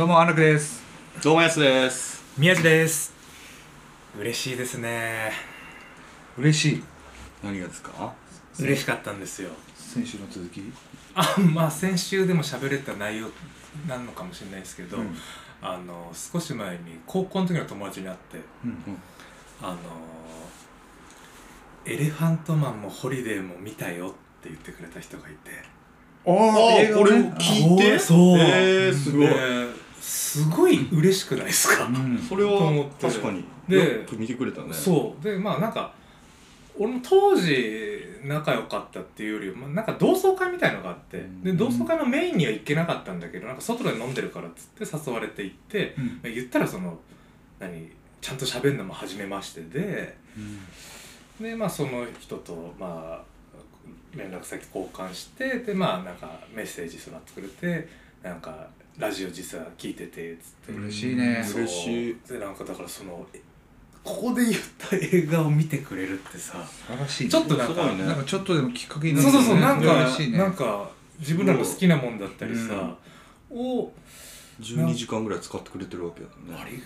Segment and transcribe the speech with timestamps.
[0.00, 0.82] どうもアナクです。
[1.22, 2.24] どうもやすです。
[2.38, 3.12] 宮地です。
[4.18, 5.30] 嬉しいですね。
[6.38, 6.82] 嬉しい。
[7.44, 8.10] 何がですか？
[8.58, 9.50] 嬉しかったんですよ。
[9.76, 10.62] 先週の続き？
[11.14, 13.28] あまあ先週でも喋れた内容
[13.86, 15.14] なのかもしれないですけど、うん。
[15.60, 18.78] あの少し前に高校の時の友達に会ってうん。
[19.60, 19.76] あの
[21.84, 24.10] エレファントマンもホリデーも見たよっ
[24.42, 25.50] て言ってくれた人がいて。
[26.26, 27.98] あああこれを聞いて？
[27.98, 28.38] そう。
[28.38, 29.34] えー、すごい、で
[30.00, 32.18] すごい嬉しくないですか、うん。
[32.18, 33.06] それと思はって。
[33.06, 33.44] 確かに。
[33.68, 34.72] でよく見てくれたね。
[34.72, 35.24] そう。
[35.24, 35.92] でまあなんか
[36.78, 46.06] 俺も当時仲良かったっていうよりまあなんか同窓会みたいのがあってで同窓会のメインには行けなかったんだけどなんか外で飲んでるからっつって誘われて行って、うん。
[46.06, 46.98] まあ言ったらその
[47.58, 47.90] 何
[48.20, 50.16] ちゃんと喋るのも初めましてで
[51.40, 53.24] でまあその人とまあ
[54.16, 57.88] 連絡先交換してでまあなんかメッセージその後くれて
[58.22, 60.72] なんかラジオ実は聞いててっつって。
[60.72, 61.42] 嬉しいね。
[61.44, 61.60] そう。
[61.62, 62.16] 嬉しい。
[62.28, 63.40] でなんかだからそのえ
[64.02, 67.30] ここで言った映画を見てくれるってさ素晴らしいね。
[67.30, 68.04] ちょっとなんかね。
[68.04, 69.30] なんかちょっとでもきっかけになる。
[69.30, 70.38] そうそうそうなんか、ね。
[70.38, 72.96] なんか自分らの好きなもんだったりさ、
[73.50, 73.92] を
[74.60, 76.56] 12時間ぐらい使ってくれてるわけだもんね。
[76.58, 76.82] ありが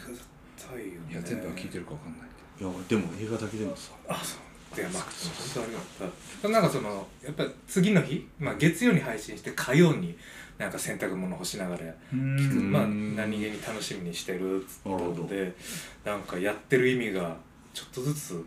[0.57, 1.13] たいよね。
[1.13, 2.21] いや全部は聞いてるかわかんない
[2.61, 3.93] いやでも映画だけでもさ。
[4.09, 4.39] あそう
[4.75, 5.11] でまあ本
[5.55, 5.73] 当あり
[6.43, 10.17] がなんかそのやっぱ次の日、まあ、月曜に配信して火曜に
[10.59, 12.73] なんか洗濯物干しながら聞く、うん。
[12.73, 15.55] まあ何気に楽しみにしてるっつったので
[16.05, 17.37] なんかやってる意味が
[17.73, 18.45] ちょっとずつ。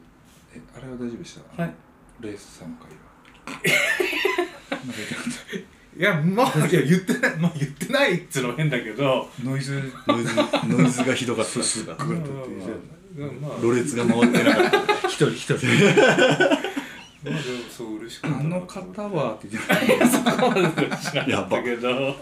[0.56, 1.62] えあれは大丈夫でした？
[1.64, 1.74] はい。
[2.22, 3.62] レース3回は。
[5.98, 9.28] いやまあいや言ってないまあ言ってないっつうの変だけど。
[9.38, 10.36] たノイズノイズ
[10.68, 11.52] ノイズがひどかった
[13.18, 15.08] ろれつが回ってなかった。
[15.08, 15.66] 一人一人。
[17.26, 20.08] まあでもそう嬉しかったあの方はって言ってた。
[20.08, 22.16] そこまで嬉しかったけど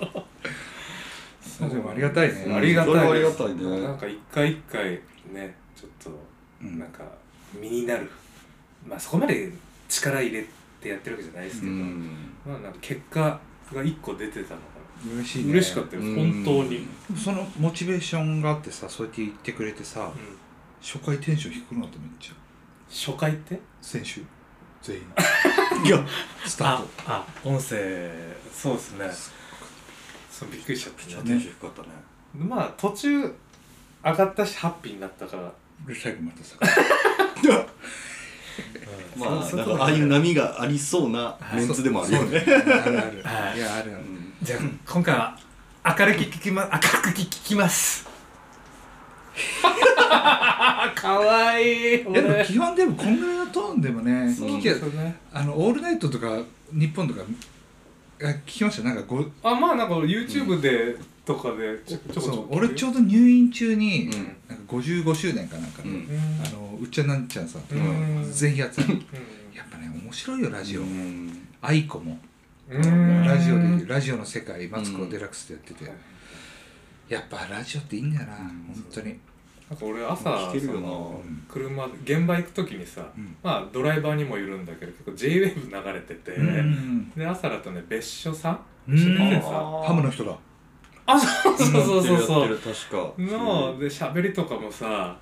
[1.62, 3.82] あでもありがたいねありがたいありですがたいね。
[3.82, 4.84] なんか一回一回
[5.34, 6.20] ねちょっと
[6.62, 6.80] うん。
[6.80, 7.04] なんか
[7.60, 8.10] 身になる。
[8.88, 9.52] まあそこまで
[9.90, 10.46] 力入れ
[10.82, 12.10] てやってるわけじゃないですけど、うん。
[12.46, 13.40] まあなんか結果
[13.74, 15.52] が一個出てたのが嬉しいね。
[15.52, 16.44] 嬉しかったです、うん。
[16.44, 16.88] 本当に、
[17.18, 20.45] そのモチベーションがあってさそうやって言ってくれてさうん
[20.86, 22.34] 初回テンション低くなっためっちゃ。
[22.90, 23.60] 初回って？
[23.82, 24.22] 選手。
[24.84, 25.04] 全員。
[25.84, 26.06] いや
[26.46, 26.88] スタート。
[27.08, 28.12] あ音声。
[28.54, 29.10] そうですね。
[30.30, 31.30] そうびっくりしちゃったね。
[31.30, 31.88] テンション低かったね。
[32.38, 35.52] まあ途中上がったしハッピーになったから、
[35.88, 36.56] で最後またさ
[39.18, 42.40] まあそなんかああいう波がありそうなメンツでもあるよね。
[42.40, 43.24] あるある。
[43.24, 43.98] はいいやあるある。
[43.98, 45.40] うんじゃあ今回は
[45.98, 48.06] 明るく聞きま明るく聞きます
[50.96, 52.06] かわいい。
[52.46, 55.16] 基本でもこんぐらいのトーンでもねね。
[55.34, 56.40] あのオールナイトとか
[56.72, 57.22] 日本とか
[58.22, 58.84] あ聞きました？
[58.84, 60.96] なんかごあまあなんか YouTube で、
[61.26, 64.12] とかでちょこちょそうこ俺ちょうど入院中に、うん。
[64.48, 65.96] なんか55周年かなんかの、うん。
[65.96, 66.08] うん
[66.46, 67.86] あのうっちゃんなんちゃんさんとかう
[68.28, 68.32] ん。
[68.32, 68.90] ぜひやってたうん。
[69.54, 71.48] やっぱね面白いよラジオ、うん。
[71.62, 72.18] 愛子も。
[72.70, 73.26] うん。
[73.26, 75.92] ラジオでラジオの世界マツコデラックスでやってて、
[77.08, 78.38] やっぱラジオっていいんだよな、ん。
[78.38, 79.20] 本当に。
[79.70, 83.36] なんか俺朝その車で現場行く時にさ、うん。
[83.42, 90.38] まあドライバーにもいるんだけど結構 JWAVE 流れてて、うんで朝だとね別所さんハムの人だ。
[91.08, 93.22] あそうそうそうそう。
[93.22, 95.18] ので喋りとかもさ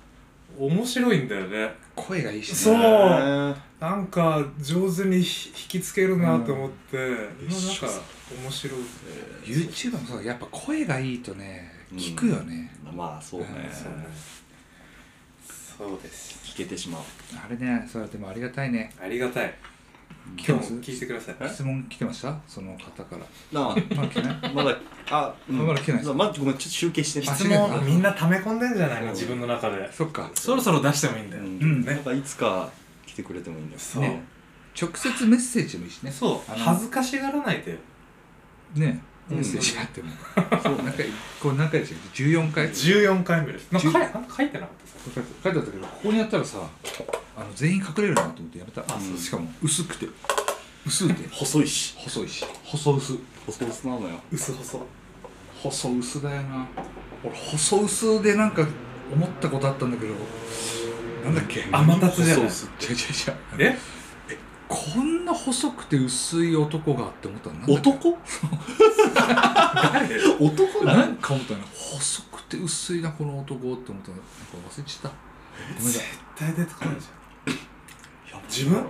[0.58, 2.54] 面白いんだよね声がいいしね。
[2.54, 2.74] そう。
[2.74, 3.54] ね。
[3.80, 5.24] なんか上手に引
[5.68, 7.10] きつけるなと思って、ん。
[7.10, 7.26] なんか
[8.42, 8.80] 面白い
[9.44, 10.24] YouTuber もそう。
[10.24, 13.46] やっぱ声がいいとね聞くよね、まあそうね。
[13.48, 14.06] うんそうね。
[15.76, 16.38] そうです。
[16.44, 17.02] 聞けてしまう。
[17.34, 18.92] あれねそれでもありがたいね。
[19.00, 19.54] ありがたい
[20.36, 20.72] 来てます？
[20.72, 21.48] 今日も聞いてください。
[21.48, 22.36] 質問来てました？
[22.46, 23.60] その方から。
[23.60, 23.76] なあ。
[23.94, 24.54] まだ来てない？
[24.54, 24.76] まだ
[25.10, 25.66] あ、うん。
[25.66, 29.08] まだ来てないですまごめんちょっと集計して質問みんな溜め込んでんじゃないの？
[29.08, 29.12] うん。
[29.12, 29.92] 自分の中で。
[29.92, 30.30] そっか。
[30.34, 31.48] そろそろ出してもいいんだよ、うん。
[31.48, 31.84] うん。
[31.84, 32.70] なんかいつか
[33.06, 33.78] 来てくれてもいいんだよ。
[33.78, 34.22] そう、ね。
[34.80, 36.10] 直接メッセージでもいいしね。
[36.10, 36.50] そう。
[36.50, 37.72] 恥ずかしがらないで。
[37.72, 37.78] ね。
[38.86, 40.10] うんメッセージあっても、
[40.62, 41.02] そうなんか
[41.40, 42.68] これ何回でしたっけ14回。
[42.70, 43.72] 14回目です。
[43.72, 44.68] なんか書いなんか書いてなかっ
[45.04, 46.58] たさ書いてあったけどここにやったらさ
[47.36, 48.82] あの全員隠れるなと思ってやめた。
[48.82, 49.18] あそう。
[49.18, 50.06] しかも薄くて。
[50.86, 51.28] 薄くて。
[51.30, 51.94] 細いし。
[51.96, 52.44] 細いし。
[52.64, 53.18] 細薄。
[53.46, 54.20] 細薄なのよ。
[54.30, 54.86] 薄細。
[55.62, 56.66] 細薄だよな。
[57.24, 58.66] 俺細薄でなんか
[59.12, 60.14] 思ったことあったんだけど
[61.24, 61.62] なんだっけ？
[61.62, 62.46] 天達じゃない？
[62.46, 63.72] 違う違う違う。
[63.72, 63.78] え？
[64.68, 67.72] こんな細くて薄い男がって思ったの？
[67.74, 68.18] 男？
[70.40, 71.60] 男ななんか思ったの。
[71.66, 74.16] 細くて薄いなこの男って思ったの。
[74.16, 74.24] なんか
[74.70, 75.16] 忘れちゃった。
[75.78, 76.04] ごめん絶
[76.36, 77.06] 対出てこないじ
[77.52, 78.78] いや自分？
[78.78, 78.88] いや違う。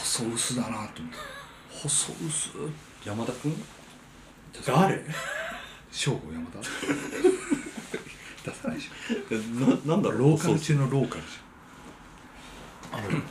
[0.00, 1.00] 細薄だなと思って
[1.70, 2.50] 細薄
[3.04, 3.52] 山田君？
[4.68, 5.04] ゃん誰？
[5.90, 6.58] 正吾山田？
[8.50, 8.90] 出さないでし
[9.30, 9.34] え
[9.84, 13.22] ななんだょろうローカル中のローカルじゃん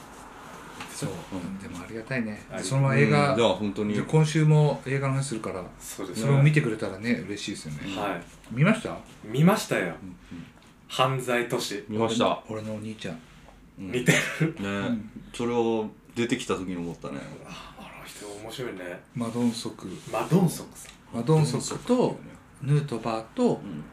[0.98, 1.60] そう、うん。
[1.60, 2.42] でもありがたいね。
[2.64, 3.38] そのまま映画、うん。
[3.38, 3.94] じゃあ本当に。
[3.94, 8.22] で今週も映画の話するからそうですそれを見てくれたらね嬉しいですよね、はい。
[8.52, 8.98] 見ました？
[9.24, 9.86] 見ましたよ。
[9.86, 9.96] うんうん。
[10.88, 11.86] 犯罪都市。
[11.88, 12.42] 見ました。
[12.50, 13.20] 俺のお兄ちゃん。
[13.80, 13.92] うん。
[13.92, 14.12] 見て
[14.42, 14.56] る。
[14.60, 14.98] ね。
[15.36, 17.20] それを出てきた時に思ったね。
[17.46, 19.00] ああの人面白いね。
[19.14, 19.88] マドンソク。
[20.12, 21.18] マドンソクさん。
[21.18, 22.20] マドンソクと
[22.64, 23.84] ヌートバーとうん。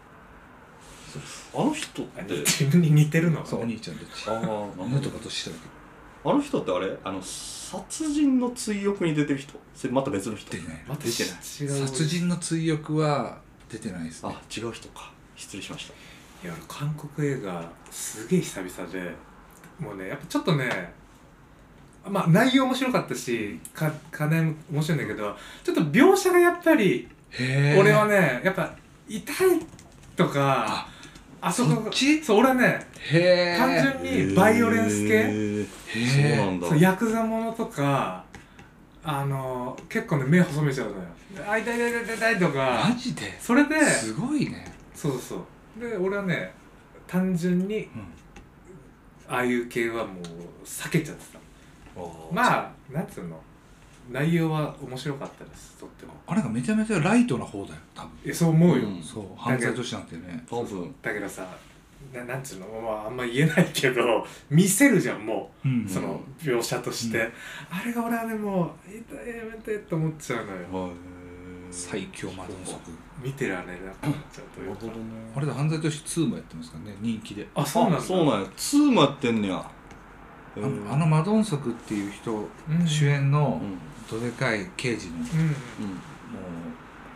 [1.55, 3.45] あの人っあて自分に似てるの？
[3.47, 4.09] そうお兄ちゃんたち。
[4.29, 5.57] ああヌートバーとしてだ
[6.25, 6.97] あの人ってあれ？
[7.05, 9.53] あの殺人の追憶に出てる人？
[9.75, 10.51] それまた別の人？
[10.51, 10.85] 出てない。
[10.89, 11.33] また出てない。
[11.41, 13.39] 殺人の追憶は
[13.71, 14.35] 出てないですね。
[14.35, 15.13] あ違う人か。
[15.37, 15.95] 失礼しました。
[16.45, 19.15] いや俺韓国映画すげえ久々で
[19.81, 20.93] もうねやっぱちょっとね
[22.07, 25.35] まあ内容面白かったしか課題も面白いんだけど
[25.65, 28.75] ちょっと描写がやっぱりへえ俺はねやっぱ
[29.09, 29.27] 痛い
[30.15, 30.87] とか
[31.45, 35.15] ああそこそっちそう俺はねへえ単純にバイオレンス系？
[35.15, 35.61] へー。
[35.61, 36.69] へーそうなんだ。
[36.69, 38.25] そうヤクザものとか
[39.05, 41.05] あの結構ね目細めちゃうのよ。
[41.47, 42.87] あ痛い痛い痛い痛いとか。
[42.89, 43.37] マジで？
[43.39, 44.73] それですごいね。
[44.95, 45.45] そうそ
[45.79, 46.55] うで俺はね
[47.07, 48.03] 単純にうん。
[49.29, 50.25] ああいう系はもう
[50.65, 51.39] 避けちゃってた。
[52.33, 53.39] まあなんつうの？
[54.11, 56.13] 内容は面白かったですとっても。
[56.27, 58.11] あれがめちゃめちゃライトな方だよ多分。
[58.25, 59.03] えそう思うよ、うん。
[59.03, 60.45] そう犯罪都市なんてね。
[60.49, 60.95] 多分。
[61.03, 61.47] だけどさ
[62.13, 65.89] ななんつうの、まあ、あんま言えないけど 見せるじゃんもう、うん。
[65.89, 67.33] その描写として、うん。
[67.71, 70.87] あれが俺はねもう痛いやめてって思っちゃうのよ。
[70.87, 70.93] はい。
[71.71, 72.91] 最強マドンソク
[73.23, 74.85] 見てられなくなっちゃうというか。
[74.85, 75.03] ね。
[75.35, 77.49] あれで犯罪都市2もやってますからね人気で。
[77.55, 77.99] あそうなんだ。
[77.99, 78.49] あそうなんや。
[78.57, 79.71] 2もやってんねや。
[80.57, 82.87] あのあのマドンソクっていう人うん。
[82.87, 85.53] 主演のうんどでかい刑事のもううんうん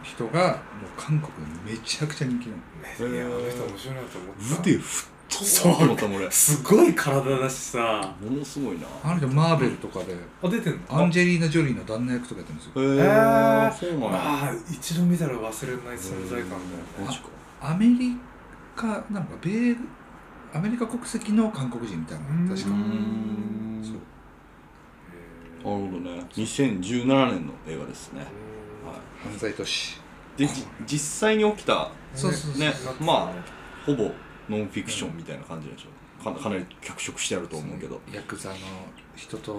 [0.02, 1.32] 人がもう韓国
[1.66, 3.08] でめちゃくちゃ人気なの。
[3.10, 4.60] ねいやあの人面白いなと思ってた。
[4.60, 6.30] 腕太そう思った俺。
[6.30, 8.14] すごい体だしさ。
[8.18, 8.86] ものすごいな。
[9.04, 11.02] あの人マーベルとかであ出てんの？
[11.02, 12.82] アンジェリーナ・ジョリーの旦那役とかやってるんですよ。
[12.82, 14.08] へえへーそうなんや。
[14.12, 15.50] ああ一度見たら忘れない
[15.98, 16.54] 存在感だ
[17.04, 17.18] よね
[17.60, 18.16] アメリ
[18.74, 19.76] カなんか米
[20.54, 22.68] アメリカ国籍の韓国人みたいなうん確か。
[22.70, 23.80] うーん。
[23.84, 23.96] そう
[25.76, 26.26] なるほどね。
[26.34, 28.20] 2017年の映画ですね、
[28.84, 30.00] は犯罪都市。
[30.36, 33.32] い、でじ実際に起きたそうそうねまあ
[33.84, 34.10] ほぼ
[34.48, 35.88] ノンフィクションみたいな感じでしょ
[36.22, 38.00] かかなり脚色してあると思うけど。
[38.12, 38.56] ヤクザの
[39.14, 39.56] 人とそう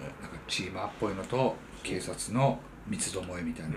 [0.00, 0.14] ね。
[0.22, 3.74] なんかチーマーっぽいのと警察の三つどもえみたいな、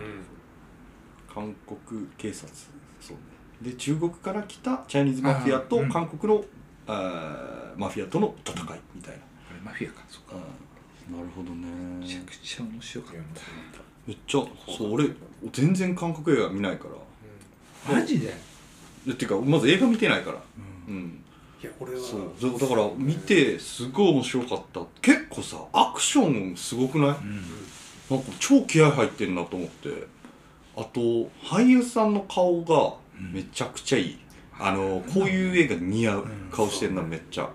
[1.33, 2.47] 韓国警察。
[2.99, 3.71] そうね。
[3.71, 6.43] で中国から来たチャイニーズマフィアと韓国の、
[6.87, 10.03] あーマフィアとの戦いみたいな、あれマフィアか。
[10.07, 10.35] そうか。
[10.35, 10.41] うん、
[11.11, 13.15] なるほどめちゃねくちゃ面白かっ
[14.07, 14.43] めっちゃ
[14.77, 15.09] そう俺
[15.51, 17.93] 全然韓国映画見ないから。
[17.93, 18.33] たマジで、
[19.05, 20.41] でっていうかまず映画見てないから。
[20.87, 20.95] うん。
[20.95, 21.23] うん。
[21.61, 21.99] いや俺は。
[21.99, 24.81] そうだだから見てすごい面白かった。
[25.01, 27.09] 結構さアクションすごくない？
[27.09, 27.41] うん。
[28.09, 30.07] なんか超気合入ってんなと思って。
[30.77, 31.01] あと
[31.43, 34.19] 俳優さんの顔がめちゃくちゃいい、
[34.57, 37.49] あのこういう映画に似合う顔してんなめっちゃ。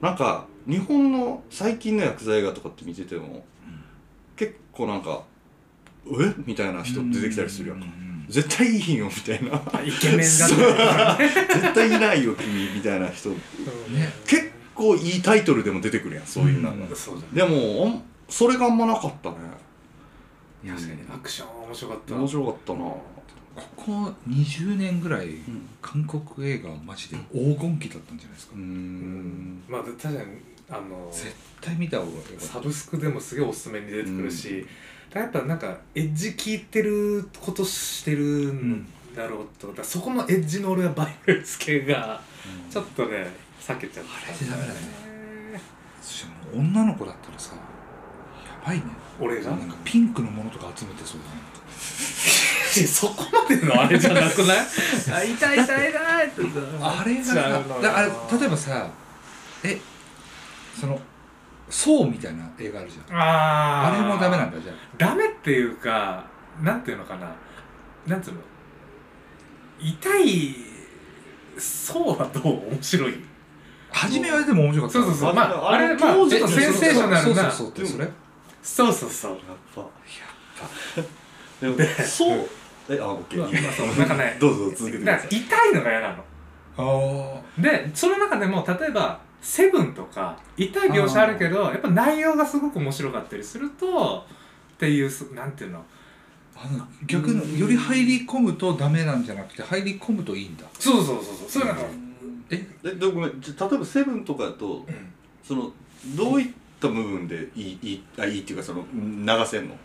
[0.00, 3.44] なんか日本の最近の薬剤映画とかって見てても、
[4.36, 5.22] 結構なんか
[6.06, 6.34] 「え？
[6.44, 9.56] みたいな人出てきたりするやんか、うん絶対いいよみたいな。
[9.84, 11.28] イケメンだね。
[11.48, 13.30] 絶対いないよ君みたいな人。
[13.30, 13.36] ね。
[14.26, 16.96] 結構いいタイトルでも出てくるやんそういうのが、うん。
[16.96, 17.26] そうだね。
[17.32, 19.36] でもそれがあんまなかったね。
[20.66, 22.14] 確かにアクション面白かった。
[22.16, 22.78] 面白かったな。
[22.80, 23.02] こ
[23.76, 25.68] こ20年ぐらい、ん。
[25.80, 29.62] 韓国映画はマジで黄金期だったんじゃないですか、うーん。
[29.68, 30.16] まあ確かに
[30.68, 32.40] あの絶対見た方がよかった。
[32.54, 34.66] サブスクでもすげえおすすめに出てくるし、
[35.12, 42.20] やっぱなんかエッジ効いてることしてるんだろうと、だからそこのエッジの俺はバイオレンス系が
[42.70, 43.26] ちょっとね
[43.60, 44.10] 避けちゃった。
[44.28, 44.80] あれでダメだね。
[46.02, 47.60] そしてもう女の子だったらさや
[48.66, 48.84] ばいね。
[49.20, 49.50] 俺が？
[49.52, 51.56] なんかピンクのものとか集めてそうだね。
[52.86, 54.58] そこまでのあれじゃなくない？
[54.58, 54.64] あ
[55.24, 56.42] 痛い痛い痛いって
[56.82, 57.34] あれが
[57.80, 58.90] だから例えばさ
[59.64, 59.78] え
[60.78, 61.00] その
[61.70, 63.18] 「そう」みたいな映画あるじゃん。
[63.18, 63.94] あー。
[63.94, 64.76] あれもダメなんだじゃあ。
[64.98, 66.24] ダメっていうか
[66.62, 67.28] なんていうのかな。
[68.06, 68.42] なんていうの？
[69.78, 70.54] 痛い
[71.58, 73.14] そうはどう面白い？
[73.90, 74.98] 初めはでも面白かった。
[75.00, 75.34] そうそうそう。
[75.34, 77.20] まああれまあちょっとセンセーショナルな。
[77.20, 78.08] そうそうそうってそれ。
[78.62, 79.32] そうそうそう。
[79.32, 79.40] やっ
[79.74, 79.82] ぱ。
[81.60, 82.48] でもそう。
[82.88, 83.98] えあオッケー。
[83.98, 85.28] なんかねどうぞ続けてください。
[85.36, 86.24] 痛いのが嫌なの。
[86.78, 94.24] あでその中でも例えば「セブンとか痛い描写あるけどやっぱ内容がすごく面白かったりすると
[94.74, 95.84] っていうすなんていうの？
[96.56, 100.64] あの逆のより入り込むとダメなんじゃなくて入り込むといいんだ。
[100.80, 101.48] そうそうそうそう。
[101.48, 101.80] そういうの。
[101.80, 101.86] が
[102.50, 102.66] え？
[102.82, 102.90] え？
[102.96, 103.40] でごめん。
[103.40, 104.84] 例えばセブンとかだとうん。
[105.44, 105.70] その
[106.16, 109.76] どういった部分でいいいいあいいっていうかその流せんの？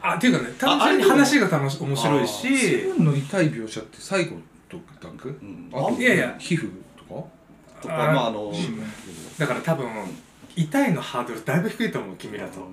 [0.00, 2.56] あっていうかね単純に話が楽し面白いし。
[2.56, 4.36] セブンの痛い描写って最後
[4.70, 5.70] とだっけうん。
[5.74, 6.34] あといやいや。
[6.38, 6.70] 皮膚
[7.80, 8.54] ととかまああのうん。
[9.38, 9.88] だから多分
[10.56, 12.60] 痛いのハードルだいぶ低いと思う君らと。
[12.60, 12.66] か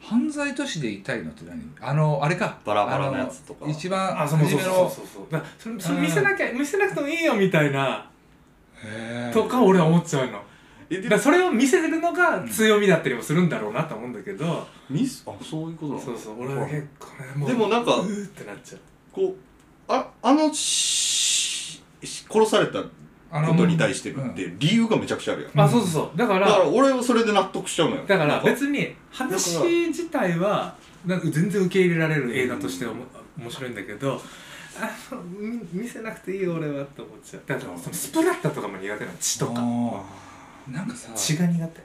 [0.00, 1.62] 犯罪都市で痛いのって何？
[1.80, 2.58] あのあれか。
[2.64, 3.66] バラバラなやつとか。
[3.68, 5.26] 一番あそうそう初めのそうそう。
[5.30, 8.10] そうそれそれ見せなきゃ見せなくてもいいよみたいな。
[9.32, 10.32] とか俺は思っちゃうの。
[10.90, 15.24] だからそれを見せてるのが強みだったりもするんだろうなと思うんだけど、ミス？
[15.26, 16.04] あそういうことなの？
[16.04, 18.80] そうそう俺は結構ねもうでもなんかうーってなっちゃう。
[19.12, 19.34] こう
[19.88, 21.80] ああの殺
[22.44, 22.82] された
[23.32, 26.18] ことに対してって理由がめちゃくちゃあるやん、あそうそうそう。
[26.18, 28.04] だからだから俺はそれで納得しちゃうのよ。
[28.06, 29.58] だから別に話
[29.88, 30.74] 自体は
[31.06, 33.04] なんか全然受け入れられる映画としておも
[33.38, 34.20] 面白いんだけど
[34.78, 34.90] あ
[35.38, 37.42] み見せなくていいよ俺はって思っちゃう。
[37.46, 39.62] だからそのスプラッタとかも苦手なの血とか。
[40.70, 41.80] なんかさ血が苦手。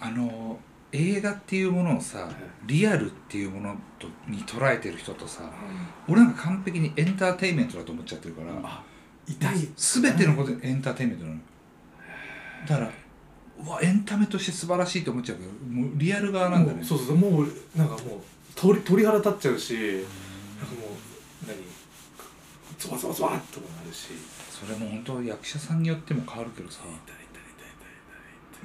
[0.00, 0.58] あの
[0.92, 2.28] 映画っていうものをさ
[2.66, 5.42] リアルっていうものとに捉えてる人とさ
[6.08, 8.82] 俺なんか完璧にエンターテインメントだと思っちゃってるからあ
[9.28, 9.68] 痛い。
[9.76, 11.38] 全てのことエンターテインメントなの。
[12.66, 12.90] だから
[13.64, 16.82] うわエンタメとして素晴らしいと思っちゃうけどもうリアル側なんだね。
[16.82, 18.02] そうそうもうなんかもう
[18.54, 20.90] 鳥鳥肌立っちゃうしなんかもう
[21.46, 21.56] 何？
[22.78, 24.08] ゾワゾワゾワっともなるし。
[24.50, 26.80] それも本当役者さんによっても変わるけどさ。
[26.82, 27.68] 痛い痛い痛い痛い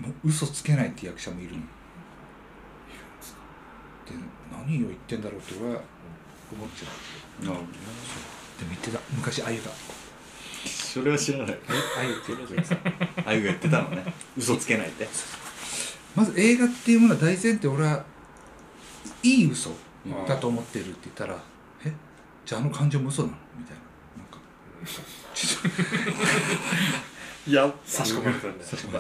[0.01, 1.61] 痛いもう嘘つけないって役者もいるの。
[1.61, 1.67] で
[4.51, 5.81] 何を言ってんだろうって俺は
[6.51, 6.89] 思っちゃ
[7.41, 7.41] う。
[7.41, 7.47] うん。
[7.47, 7.65] でも
[8.69, 8.99] 言ってた。
[9.15, 9.71] 昔あゆが
[10.93, 11.47] それは知らない。
[11.47, 12.77] あゆって言ってたさ
[13.25, 14.03] あゆが言ってたのね。
[14.37, 15.07] 嘘つけないって
[16.15, 18.05] まず映画っていうものは大前提俺は
[19.23, 19.71] いい嘘
[20.05, 21.35] うんだと思ってるって言ったら
[21.83, 21.91] え？
[22.45, 23.37] じゃああの感情も嘘なの？
[23.57, 23.81] みたいな。
[24.21, 24.37] なんか
[25.33, 25.71] ちょっ
[27.47, 28.93] いや差し込まれたんだすごい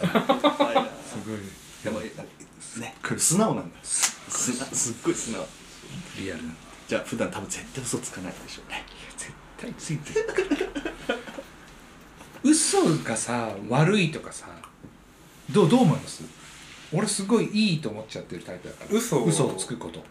[1.83, 5.47] でもね素直なんだすすっごい素直。
[6.17, 6.53] リアルな。
[6.87, 8.83] じゃあ普段多分絶対嘘つかないでしょうね。
[9.15, 9.31] 絶
[9.61, 10.25] 対ついてる
[12.43, 14.47] 嘘がさ悪いとかさ
[15.51, 16.23] どうどう思います？
[16.93, 18.97] 俺すごいいいと思っちゃってるタイプだから。
[18.97, 19.17] 嘘？
[19.17, 20.03] を嘘をつくこと。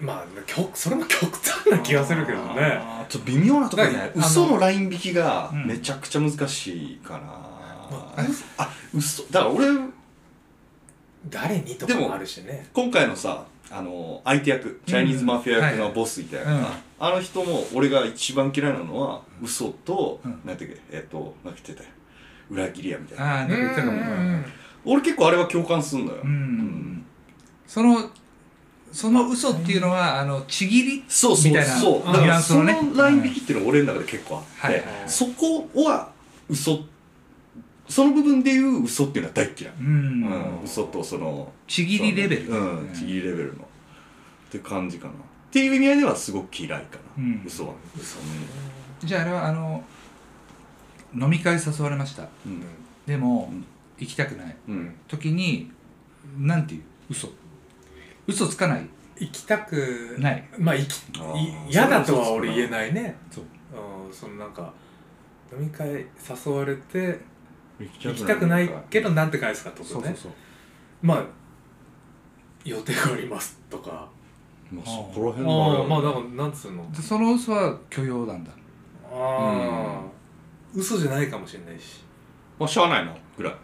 [0.00, 2.82] まあ極それも極端な気がするけどね。
[3.08, 3.94] ちょっと微妙なところね。
[3.94, 5.66] だから嘘のライン引きがうん。
[5.66, 8.24] めちゃくちゃ難しいかな、まあ
[8.58, 9.22] あ嘘。
[9.30, 9.66] だから俺
[11.30, 12.68] 誰にとかもあるしね。
[12.72, 16.72] 今回のさあの相手役チャイニーズマフィア役のボスいたやんか、はい
[17.04, 20.40] あの人も俺が一番嫌いなのは嘘と、うん。
[20.44, 21.88] なんていうかえっ、となんて言ってたよ。
[22.48, 23.24] 裏切りやみたいな。
[23.24, 23.48] ああなん。
[23.48, 24.44] か言ってたかもうん
[24.84, 27.04] 俺結構あれは共感すんのよ、うん。
[27.66, 28.08] その
[28.92, 31.04] その嘘っていうのはあのちぎり？
[31.08, 31.52] そうそう。
[31.52, 32.06] みたいなそう。
[32.06, 34.84] だからそのライン引きっていうのは俺の中で結構あって、はいはい。
[35.08, 36.12] そこは
[36.48, 36.78] 嘘
[37.92, 41.52] その部分でいう嘘っていうのは大っ嫌い、うん、うん、嘘とその。
[41.66, 42.48] ちぎりレベル。
[42.48, 42.90] うん。
[42.94, 43.64] ちぎりレベルの。
[43.64, 45.12] って感じかな。
[45.12, 45.16] っ
[45.50, 47.42] ていう意味合いではすごく嫌いかな、うん。
[47.46, 47.74] 嘘は。
[47.94, 48.16] 嘘
[49.04, 49.84] じゃああれはあの
[51.14, 52.22] 飲み会誘われました。
[52.46, 52.62] うん。
[53.04, 53.64] でも、うん。
[53.98, 54.56] 行きたくない。
[54.68, 54.94] うん。
[55.06, 55.70] 時に
[56.38, 56.82] なんていう？
[57.10, 57.28] 嘘。
[58.26, 58.86] 嘘つかない。
[59.18, 60.48] 行きたくない。
[60.58, 61.02] まあ行き
[61.68, 63.16] 嫌だとは俺言えないね。
[63.30, 63.44] そう。
[64.06, 64.12] うん。
[64.12, 64.72] そのなんか
[65.52, 66.06] 飲み会
[66.46, 67.20] 誘われて
[67.78, 70.00] 行行きたくないけどなんて返すかってことね。
[70.00, 70.32] そうそうそう。
[71.02, 71.24] まあ
[72.64, 74.08] 予定がありますとか。
[74.70, 76.90] まあそこら辺あのあまあだからなんつうの。
[76.92, 78.52] でその嘘は許容なんだ。
[79.10, 80.02] ああ
[80.74, 82.02] 嘘じゃないかもしれないし。
[82.58, 83.54] まあしゃあないなぐらい。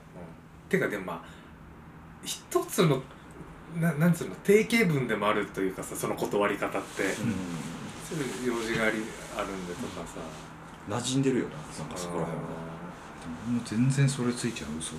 [0.69, 1.23] てかでもまあ
[2.25, 3.03] 一つの
[3.81, 7.03] ななんつうの定型文でもあるというかさその断り方って、
[8.09, 8.97] そういう用事があり
[9.37, 10.19] あるんでとかさ、
[10.89, 12.68] 馴染んでるよななんかそこら辺は
[13.51, 14.95] もう全然それついちゃう嘘。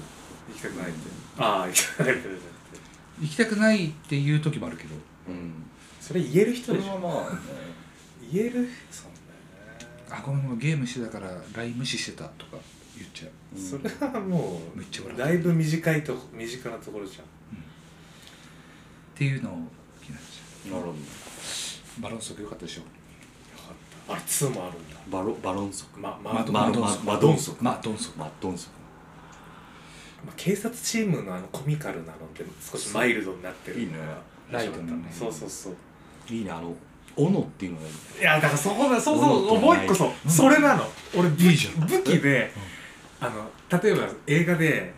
[0.49, 0.99] 行きたくないって
[1.38, 2.15] ああ行きたくない
[3.21, 4.95] 行きたくないっていう時もあるけど。
[5.27, 5.53] うん。
[6.01, 7.39] それ言える人でしょはまあね。
[8.31, 9.11] 言えるそう
[10.11, 12.57] あごめんごめんゲームしてたから LINE 無視してたとか
[12.97, 13.31] 言っちゃう。
[13.55, 13.63] うん。
[13.63, 15.19] それはもめっちゃ笑う。
[15.19, 17.23] だいぶ短いと身近なところじゃん。
[17.23, 17.27] っ
[19.15, 19.53] ていうのを
[20.01, 20.93] 気になっちゃなるほど。
[20.93, 20.95] う
[22.01, 22.81] バロンソク良かったでしょ
[24.09, 24.95] あれ2もあるんだ。
[25.09, 27.63] バロバロン族ままマドまマドマドンソクマドンソク。
[27.63, 28.19] マドンソク。
[28.19, 28.71] マドン族
[30.25, 33.93] ま警察チームのあのコミカルなのって少しマイルドになってるいいね。
[34.51, 35.09] ライトのね。
[35.11, 35.75] そうそうそう。
[36.29, 36.51] いいね。
[36.51, 36.73] あの
[37.15, 37.93] 斧っていうのがいい。
[37.93, 40.83] ねいやだからそこだそう斧そうともう一個そうそれなの。
[41.17, 41.87] 俺武いいじゃん。
[41.87, 42.51] 武器で
[43.21, 44.93] あの例えば映画で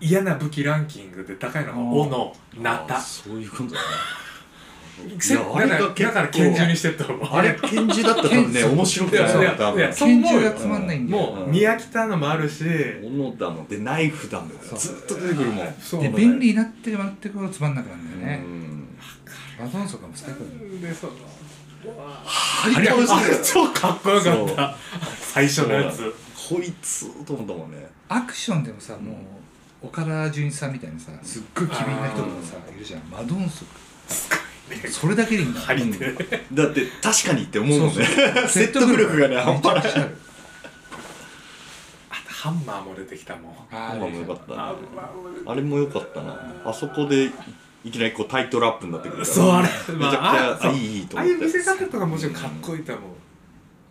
[0.00, 2.36] 嫌な武器ランキングで高いのが斧。
[2.60, 2.96] ナタ。
[2.96, 3.76] あーそういうことだね
[5.18, 7.04] せだからだから拳銃にしてった
[7.36, 11.22] あれ拳銃だったら多分ね面白くいやいやない多いや分拳銃がつまんないんだよ。
[11.22, 12.64] もう見飽きたのもあるし。
[13.04, 14.48] 斧だもんでナイフだもん。
[14.76, 15.74] ずっと出てくるもん。
[15.80, 16.02] そう。
[16.02, 18.44] で便利になってまってくるとつまんなくなるんだよね。
[18.44, 18.96] うん。
[19.58, 21.12] バトンソクも最高だよでその
[21.96, 23.04] あれあれ
[23.42, 24.76] 超かっこよかった。
[25.20, 26.14] 最初のやつ。
[26.48, 27.88] こいつと思ったもんね。
[28.08, 29.12] アクションでもさも
[29.82, 33.02] う岡田准一さんみたいなさすっごい機敏な人とかさいるじゃん。
[33.10, 33.70] マドンソク
[34.90, 36.12] それだけでいいんだ張り手
[36.52, 38.04] だって確かにって思うもんね。
[38.04, 39.92] そう 説得力がね半端ない。
[39.94, 40.16] ある
[42.10, 43.52] あとハンマーも出てきたもん。
[43.70, 44.54] あハンマーもよかった。
[44.56, 44.74] な
[45.46, 46.62] あれも良かったな。
[46.64, 47.30] あそこで
[47.84, 49.22] いきなりこうタイトルアップになってくる。
[49.22, 53.10] からそうあれめちゃくちまあゃいいいいとああ思っていう見せ方とかもちろんかっこいいと思う。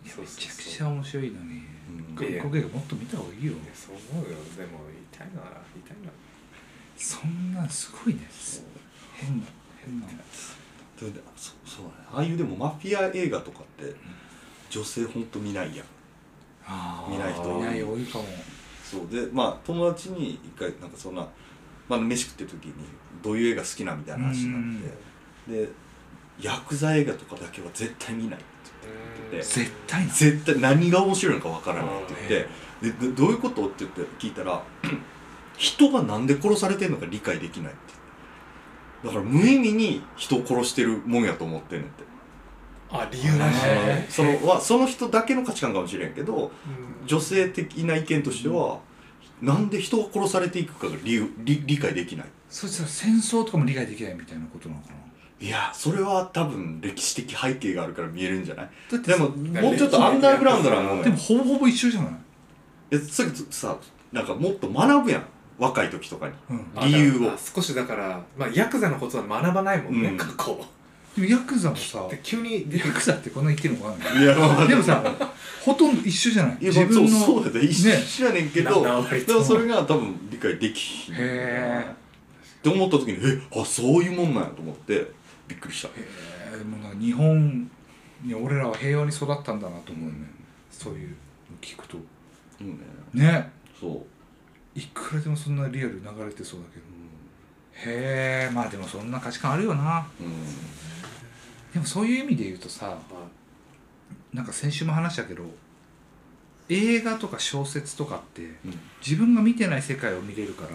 [0.04, 1.62] めちゃくちゃ面白いのに。
[2.08, 2.16] うん。
[2.16, 3.52] 韓国映画もっと見た方がいいよ。
[3.52, 4.36] いやそう思うよ。
[4.56, 5.42] でも言いたいな
[5.74, 6.10] 言いたいな
[6.96, 8.20] そんなんすごいね。
[9.14, 9.44] 変な
[9.84, 10.06] 変な
[11.00, 11.94] それでそそうだね。
[12.12, 13.94] ああいうでもマフィア映画とかって
[14.68, 15.86] 女性ほんと見ないやん。
[16.66, 17.62] あ見ない人い。
[17.62, 18.24] ない多いかも。
[18.84, 19.08] そう。
[19.08, 21.26] でまあ友達に一回なんかそんな、
[21.88, 22.74] まあ、飯食ってる時に
[23.22, 25.68] どういう映画好きなみたいな話になってで
[26.38, 28.46] ヤクザ映画とかだけは絶対見ないって
[29.32, 32.48] 言って絶対な絶対何が面白いのかわからないって
[32.82, 34.62] 言ってでどどういうことって言って聞いたら
[35.56, 37.94] 人がなんで殺されてるのか理解できないって
[39.04, 42.04] だから無意味に人を殺してるもんやと思ってんねんって。
[42.92, 46.50] あ理由なしへそのはその人だけの価値観かもしれんけど
[47.06, 48.80] 女性的な意見としては、
[49.40, 52.26] なんで人が殺されていくかが理由理理解できない。
[52.48, 54.94] そしたら戦争とかも理解できないみたいなことなのかな。
[55.40, 58.70] いやそれは多分歴史的背景があるから見えるんじゃない？
[58.90, 62.12] だってでももうちょっとアンダーグラウンドなもんねでもほぼほぼ一緒じゃない？
[62.90, 63.78] えそれさ
[64.12, 65.24] なんかもっと学ぶやん
[65.60, 66.34] 若い時とかに。
[66.50, 66.66] うん。
[66.74, 67.36] あ理由を。
[67.36, 70.16] 少しだからまあヤクザのことは学ばないもんね、うん。
[70.16, 70.58] 過去
[71.14, 75.02] でもヤクザもさで急に出てヤクザってこんな言ってるのかないやまあでもさ
[75.64, 76.58] ほとんど一緒じゃない？
[76.62, 77.66] いやまあそうそうだね。
[77.66, 77.96] 一ね。
[77.96, 81.14] 緒やねんけど、な割とでもそれが多分理解できひん。
[81.14, 81.18] っ
[82.62, 85.10] て思った時にえあそういうもんなんやと思って
[85.48, 85.88] びっくりした。
[85.96, 86.64] えー。
[86.64, 87.70] もうなんか日本
[88.22, 90.14] に俺らは平和に育ったんだなと思うね、
[90.70, 91.14] そういうの
[91.60, 91.98] 聞くと。
[92.60, 92.78] うん
[93.14, 93.24] ね。
[93.24, 93.50] ね。
[93.80, 94.02] そう、
[94.80, 96.84] いくらでもそんなリアル流れてそうだけど。
[97.72, 100.06] へえまあでもそんな価値観あるよな。
[100.18, 101.72] うん。
[101.72, 102.98] でもそういう意味で言うとさ
[104.32, 105.44] なんか先週も話したけど
[106.68, 108.80] 映画とか小説とかってうん。
[109.04, 110.70] 自分が見てない世界を見れるから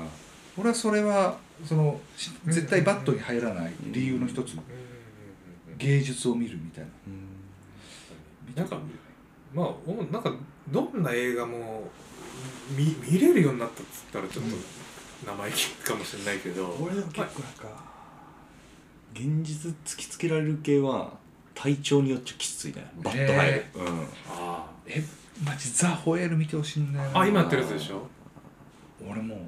[0.57, 4.55] 俺はそれはそのし絶対バットに入らない理由の一つ
[5.77, 6.83] 芸術を見るみたい
[8.55, 8.61] な。
[8.61, 8.77] なんか
[9.53, 10.31] まあおなんか
[10.69, 11.83] どんな映画も
[12.75, 14.55] 見見れるようになったっつったらちょっと
[15.25, 17.83] 生意気かもしれないけど、俺でも結構なんか
[19.13, 21.13] 現実突きつけられる系は
[21.53, 22.91] 体調によっちゃきついね。
[23.03, 23.57] バッと入る。
[23.57, 24.07] へ、うん。
[24.29, 25.03] あえ
[25.45, 27.19] マジザ・ホエール見てほしいんだよな。
[27.19, 28.07] ああ今やってるやつでしょ？
[29.09, 29.39] 俺もう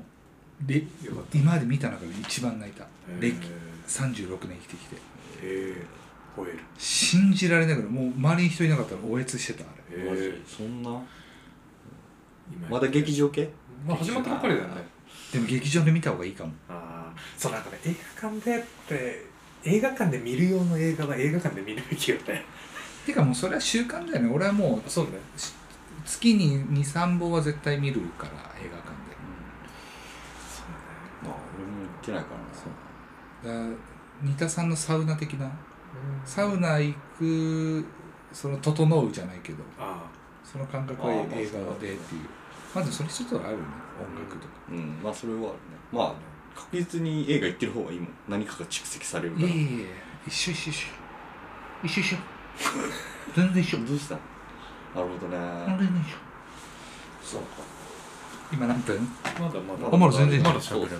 [0.65, 0.85] で
[1.33, 2.83] 今まで見た中で一番泣いた。
[2.83, 2.87] へ
[3.19, 3.51] 歴ー
[3.85, 4.95] 36年生きてきて。
[4.95, 4.99] へ
[5.43, 5.85] え
[6.37, 10.33] 吠える信じられないぐらいもう周りに人いなかったらおえつしてたあれ。
[10.45, 11.05] そんな今
[12.69, 13.49] まだ劇場系？
[13.85, 14.75] まあ始まったばっかりだよね。
[15.31, 16.51] でも劇場で見た方がいいかも。
[16.69, 19.25] ああそうなんかね映画館でって
[19.63, 22.45] 映画館で見る用の映画は映画館で見るべきよね
[23.05, 24.31] てかもうそれは習慣だよね。
[24.33, 25.11] 俺はもうそうね。
[26.05, 29.17] 月に23本は絶対見るから映画館で。
[31.23, 32.27] まあ俺も行ってないか
[33.43, 33.63] らな。
[33.65, 33.77] だから
[34.21, 35.51] 三田さんのサウナ的な？
[36.25, 37.85] サウナ行く
[38.31, 39.63] その整うじゃないけど。
[39.79, 40.09] あ
[40.49, 42.21] その感覚は映画でっていう。
[42.73, 43.65] まずそれ一つはあるよね。
[43.99, 44.53] 音楽とか。
[44.71, 44.99] うん。
[45.03, 45.53] まあそれはあるね。
[45.91, 46.13] まあ
[46.55, 49.47] 確実に映画行ってる方がいいもん何かが蓄積されるから。
[49.47, 49.87] いやいやいや
[50.25, 50.87] 一緒一緒一緒。
[51.83, 52.17] 一緒一緒。
[53.35, 53.85] 全然一緒。
[53.85, 54.15] どうした？
[54.15, 55.37] なるほどね。
[55.67, 56.17] 全然一緒。
[57.21, 57.47] そうか。
[58.53, 59.07] 今何分？
[59.23, 59.87] あまだまだ。
[59.91, 60.97] あまだ全然まだそう喋れる。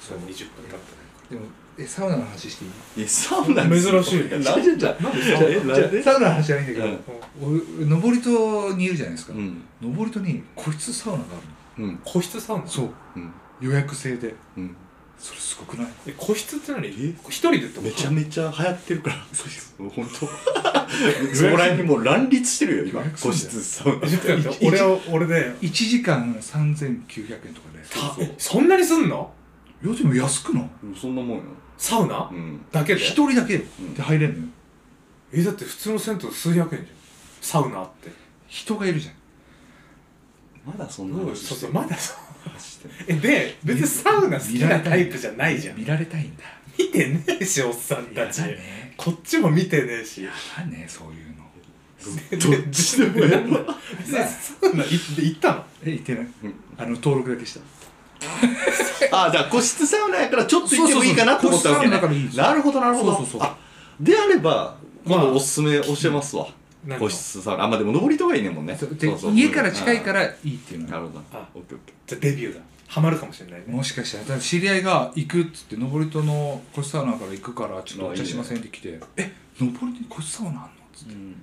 [0.00, 0.26] そうそう。
[0.26, 1.42] 20分経ってないでも
[1.78, 3.04] えサウナの話していい？
[3.04, 3.62] えサウナ？
[3.68, 4.30] 珍しい。
[4.30, 7.58] や なんでじゃなサウナの話じゃないんだけど、うん。
[7.82, 9.62] 俺登戸にいるじゃないですか、うん。
[9.80, 12.00] 登戸に個室サウナがあるうん。
[12.04, 12.62] 個室サウナ？
[12.64, 12.88] のそう。
[13.16, 13.32] うん。
[13.60, 14.34] 予約制で。
[14.56, 14.76] うん。
[15.18, 15.86] それすごくない？
[16.06, 16.86] え個室って何？
[16.88, 16.90] え？
[17.28, 19.16] 一人でってめちゃめちゃ流行ってるから。
[19.78, 20.26] 本当？
[21.34, 23.02] そこら辺にもう乱立してるよ今。
[23.22, 24.08] 個室サウナ。
[24.62, 25.54] 俺は俺で。
[25.62, 27.68] 1時間3900円とか
[28.18, 28.34] で。
[28.36, 29.32] そんなにすんの？
[29.82, 30.70] いやでも安くない？
[30.84, 31.44] うんそんなもんよ。
[31.78, 32.28] サウナ？
[32.30, 32.60] うん。
[32.70, 33.00] だけで？
[33.00, 33.94] 一人だけでん。
[33.96, 34.44] 入れんのよ。
[35.32, 36.96] えだって普通の銭湯数百円じゃん。
[37.40, 38.10] サウナあって。
[38.48, 39.14] 人がいるじゃん。
[40.66, 42.16] まだそんなそう話しそうまだそう。
[42.50, 45.76] 話してるえで別にサウナ好きなタイプじゃないじゃん。
[45.76, 46.44] 見られたいんだ。
[46.78, 48.40] 見てねえしおっさんたち。
[48.40, 48.94] やだね。
[48.96, 50.26] こっちも見てねえし。
[50.58, 51.40] あねそういうの。
[52.00, 53.62] どっちでもやんのサ
[54.62, 55.64] ウナ行って行ったの？
[55.84, 56.24] え行ってない。
[56.24, 56.54] うん。
[56.76, 57.60] あの登録だけした
[59.12, 61.92] あじゃあ個室サウナやからちょっと行ってもいいかなと思ったわけね。
[61.92, 63.16] そうそうそうなるほどなるほど。
[63.16, 63.48] そうそうそう。
[63.48, 63.56] あ
[63.98, 65.26] であれば今まあ。
[65.26, 66.46] 度おすすめ教えますわ。
[66.98, 67.64] 個室サウナ。
[67.64, 68.76] あまあでも登りとかいいねんもんね。
[68.78, 68.94] そう。
[68.94, 70.86] でそう家から近いからいいっていうの。
[70.86, 71.22] はなるほど。
[71.32, 71.48] あ。
[71.54, 72.60] オッケーオッケじゃあデビューだ。
[72.88, 73.66] ハマるかもしれないね。
[73.68, 81.14] もしかしたら知り合いが行くっつって登戸の個室サウナから行くからちょっとお茶しませんって来て「え登戸に個室サウナあんの?」っつって。
[81.14, 81.34] うん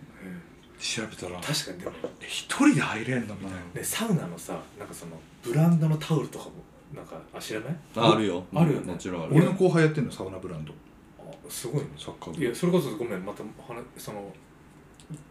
[0.79, 3.57] 調べたら確かにでも「え一人で入れんの?」みたいな。
[3.73, 6.51] ねサウナのさなんかそのブランドのタオルとかも
[6.95, 7.75] なんかあ知らない？
[7.95, 8.43] あるよ。
[8.53, 8.91] あるよね。
[8.93, 9.35] もちろんある。
[9.35, 10.73] 俺の後輩やってんのサウナブランド。
[11.19, 11.89] あすごいね。
[11.97, 12.41] サッカー部。
[12.43, 14.31] いやそれこそごめんまた話その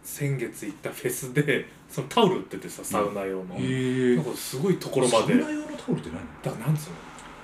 [0.02, 4.16] 先月行ったフェスで そのタオル売っててさサウナ用の、へえ。
[4.16, 5.34] なんかすごいところまで。
[5.38, 6.52] だサウナ用のタオルって何？
[6.54, 6.96] からなんつうの？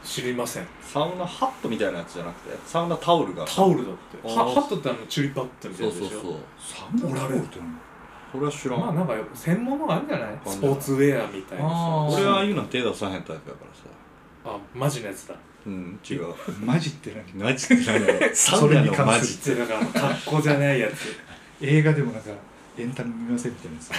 [0.04, 0.66] 知りません。
[0.82, 3.44] サウナハットみたいなやつじゃなくてサウナタオルが。
[3.46, 4.18] タオルだって。
[4.24, 4.34] あー。
[4.34, 6.10] はハットってあのチューリップハットみたいなやつでしょ？
[6.10, 6.40] そうそうそう。
[7.00, 7.78] サウナタオルって何？
[8.32, 10.38] これは知らん、まあなんか専門のがあるんじゃない？
[10.46, 11.68] スポーツウェアみたいな。
[11.68, 13.82] さ俺はああいうの手出さへんタイプやからさ。
[14.44, 15.34] あマジのやつだ。
[15.66, 16.34] うん違う。
[16.64, 17.44] マジって何？
[17.44, 21.14] マジって何サウナのマジってだから格好じゃないやつ。
[21.60, 22.30] 映画でもなんか
[22.78, 23.94] エンタメ見ませんみたいなさ。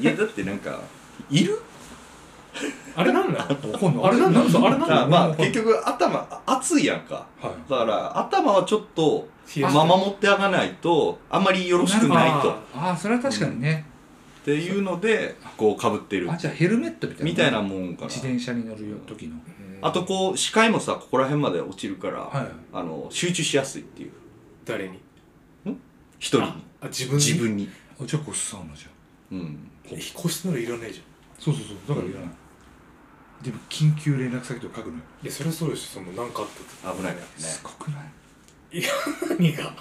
[0.00, 0.80] いやだってなんか
[1.28, 1.60] いる？
[2.96, 7.26] あれなんなのわかんないあれなんだあれなんだまあ結局頭熱いやんか。
[7.40, 7.70] はい。
[7.70, 9.28] だから頭はちょっと
[9.60, 12.50] ま守ってあがないとあんまりよろしくないと。
[12.50, 13.86] っああそれは確かにね、
[14.44, 16.30] ていうのでこうかぶってる。
[16.32, 17.30] あじゃあヘルメットみたいな。
[17.30, 18.06] みたいなもんかな。
[18.08, 19.36] 自転車に乗る時の。
[19.80, 22.46] あとこう視界もさここら辺まで落ちるから、はい。
[22.72, 24.12] あの集中しやすいっていう。
[24.64, 24.98] 誰に？
[26.18, 26.44] 一人に。
[26.46, 27.24] ああ自分に？
[27.24, 27.68] 自分に。
[28.00, 29.38] あじゃあ個室サウナじゃん。
[29.38, 29.70] うん。
[29.90, 31.04] え個室ならいらねえじゃん。
[31.38, 31.96] そうそうそう。
[31.96, 32.30] だからいらない、
[33.42, 35.02] でも緊急連絡先とか書くのよ。
[35.22, 36.02] いやそれはそうですよ。
[36.04, 37.20] その何かあった時危ないね。
[37.36, 38.82] すごくない？
[39.38, 39.74] 何が？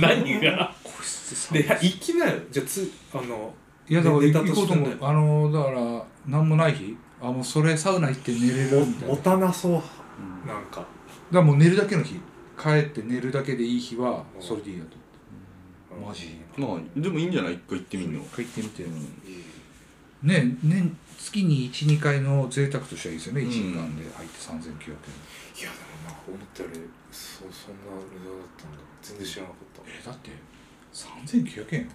[0.00, 0.74] 何が？
[0.82, 3.54] 個室サウナで行きなよじゃあつあの
[3.88, 6.96] いやだから行こうと思としてねうあのだから何もない日？
[7.22, 9.14] あもうそれサウナ行って寝れるみたいな。
[9.14, 10.84] もだかたなそううんなんか。
[11.30, 12.20] らもう寝るだけの日。
[12.60, 14.96] 帰って寝るだけでいい日はそれでいいやと
[15.96, 16.06] うん。
[16.06, 17.54] マジまあでもいいんじゃない？
[17.54, 18.92] 一回行ってみるの一回行ってみて、うん。
[18.92, 19.00] いい
[20.24, 23.48] ね年月に12回の贅沢としてはいいですよね、うん。
[23.48, 24.64] 1時間で入って3900円。
[24.64, 26.80] いやでもなんか思ったより
[27.12, 28.78] そそんな値段だったんだ。
[29.02, 29.82] 全然知らなかった。
[29.86, 30.30] えだって
[30.92, 31.88] 3900円？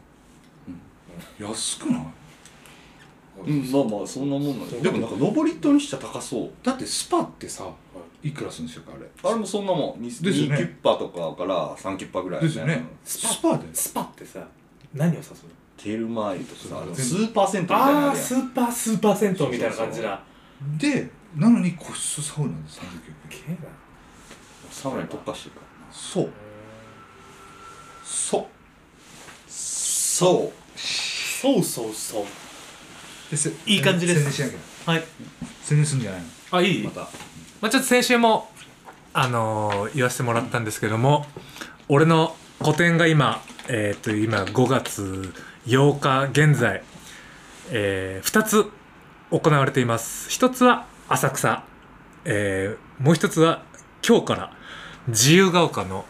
[1.39, 2.01] よ、安くない？
[3.47, 4.77] うん、まあまあそんなもんなんだ。
[4.77, 6.51] でもなんか登戸にしちゃ高そう。
[6.61, 7.69] だってスパってさ、
[8.21, 9.29] いくらするんですよあれ？
[9.29, 10.01] あれもそんなもん。
[10.01, 10.57] 2, ですよね。
[10.57, 12.83] キュッパとかから3キュッパぐらいですよね。
[13.03, 14.45] スパスパでスパってさ
[14.93, 15.37] 何を指すの？
[15.81, 20.21] テルマー湯とかさスーパー銭湯みたいなのあああスーパースーパー銭湯みたいな感じだ。
[20.77, 22.67] でなのに個室サウナで3900円
[23.31, 23.57] すげえな。
[24.71, 25.67] サウナに特化してるから。
[25.91, 26.29] そう。
[28.03, 28.45] そう。
[29.47, 30.79] そう。
[30.79, 32.25] そうそうそう。
[33.31, 34.19] ですいい感じです。
[34.19, 34.91] 宣伝しなきゃ。
[34.91, 35.03] はい。
[35.63, 36.27] 宣伝するんじゃないの？
[36.51, 36.83] あいい。
[36.83, 37.01] また。
[37.61, 38.49] まあ、ちょっと先週も、
[39.13, 41.25] あのー言わせてもらったんですけども
[41.87, 45.33] 俺の個展が今、えー、と今5月
[45.69, 46.81] 8日現在、
[47.69, 48.71] え2つ
[49.29, 50.27] 行われています。
[50.27, 51.63] 一つは浅草、
[52.25, 53.61] えーもう一つは
[54.05, 54.51] 今日から
[55.07, 56.05] 自由が丘の、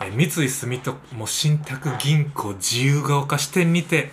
[0.00, 4.10] えー三井住友信託銀行自由が丘支店にて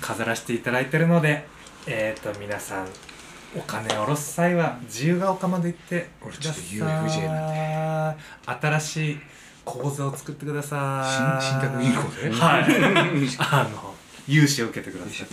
[0.00, 1.46] 飾らせていただいてるので、
[1.86, 2.86] えー、と皆さん
[3.54, 9.18] お金を下ろす際は自由が丘まで行って俺ちょっと UFJ なん新しい
[9.66, 11.40] 口座を作ってください。
[11.42, 12.30] 信信託銀行で？
[12.30, 12.64] はい。
[13.38, 13.85] あの
[14.28, 15.26] 融資を受けてください。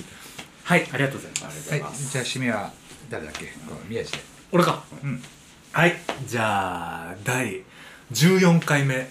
[0.63, 1.69] はいありがとうございます。
[1.71, 2.71] はいじゃあ締めは
[3.10, 3.45] 誰だっけ？
[3.67, 4.19] この宮地で。
[4.51, 4.84] 俺か。
[5.03, 5.21] うん。
[5.71, 5.95] はい
[6.27, 7.63] じゃあ第
[8.12, 9.10] 14回目、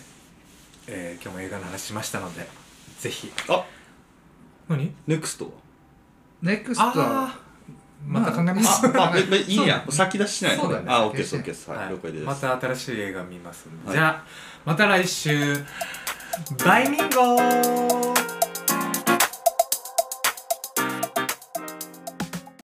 [0.87, 2.47] えー今日も映画の話しましたので
[3.01, 3.33] ぜひ。
[3.49, 3.64] あ
[4.68, 4.95] 何？
[5.07, 5.51] ネクストは？
[6.42, 7.37] ネクストは
[8.07, 9.85] また考えます、ああ ええいいや。
[9.87, 10.87] ん先出ししないのそうだね。
[10.88, 11.71] あオッケーですオッケーです。
[11.71, 11.87] ははい。
[11.88, 13.97] い了解ですまた新しい映画見ますんで、はい。
[13.97, 14.25] じゃあ
[14.64, 15.57] また来週。
[16.64, 18.21] バイミンゴー